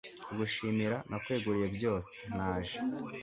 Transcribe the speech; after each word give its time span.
kugushimira, 0.25 0.97
nakweguriye 1.09 1.67
byose, 1.77 2.15
naje 2.35 2.75